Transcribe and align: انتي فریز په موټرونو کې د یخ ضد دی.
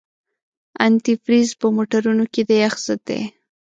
انتي 0.85 1.13
فریز 1.23 1.49
په 1.61 1.67
موټرونو 1.75 2.25
کې 2.33 2.41
د 2.49 2.51
یخ 2.63 2.75
ضد 2.85 3.01
دی. 3.09 3.21